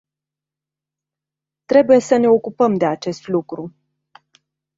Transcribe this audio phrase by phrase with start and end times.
[1.65, 3.73] Trebuie să ne ocupăm de acest lucru.